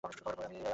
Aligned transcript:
কিন্তু 0.03 0.11
আমি 0.13 0.25
ভালো 0.25 0.37
মানুষ 0.41 0.55
নই! 0.61 0.67